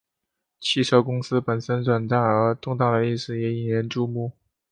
[0.59, 4.31] 汽车公司本身短暂而动荡的历史也引人注目。